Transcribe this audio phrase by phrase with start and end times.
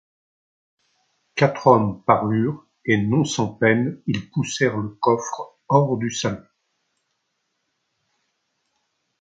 [1.35, 6.41] Quatre homme parurent, et non sans peine ils poussèrent le coffre hors du salon.